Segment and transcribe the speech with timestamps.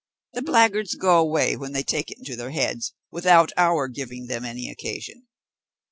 [0.33, 4.43] The blackguards go away when they take it into their heads, without our giving them
[4.45, 5.27] any occasion.